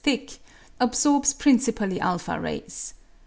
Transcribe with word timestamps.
thick) 0.03 0.39
absorbs 0.79 1.31
principally 1.31 1.99
a 1.99 2.19
rays. 2.39 2.95